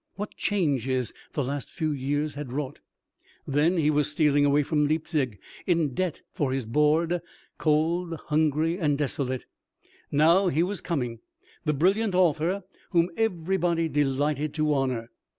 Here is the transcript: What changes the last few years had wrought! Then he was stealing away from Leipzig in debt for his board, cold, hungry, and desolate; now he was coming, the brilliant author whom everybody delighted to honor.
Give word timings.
What 0.15 0.35
changes 0.35 1.13
the 1.33 1.43
last 1.43 1.69
few 1.69 1.91
years 1.91 2.33
had 2.33 2.51
wrought! 2.51 2.79
Then 3.45 3.77
he 3.77 3.91
was 3.91 4.09
stealing 4.09 4.45
away 4.45 4.63
from 4.63 4.87
Leipzig 4.87 5.37
in 5.67 5.93
debt 5.93 6.23
for 6.33 6.51
his 6.53 6.65
board, 6.65 7.21
cold, 7.59 8.15
hungry, 8.29 8.79
and 8.79 8.97
desolate; 8.97 9.45
now 10.11 10.47
he 10.47 10.63
was 10.63 10.81
coming, 10.81 11.19
the 11.65 11.73
brilliant 11.73 12.15
author 12.15 12.63
whom 12.89 13.11
everybody 13.15 13.87
delighted 13.87 14.55
to 14.55 14.73
honor. 14.73 15.11